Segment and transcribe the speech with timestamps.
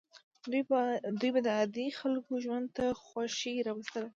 [1.19, 4.07] دوی به د عادي خلکو ژوند ته خوښي راوستله.